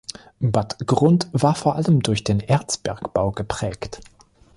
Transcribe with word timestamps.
Bad 0.39 0.87
Grund 0.87 1.27
war 1.31 1.53
vor 1.53 1.75
allem 1.75 2.01
durch 2.01 2.23
den 2.23 2.39
Erzbergbau 2.39 3.29
geprägt. 3.29 4.01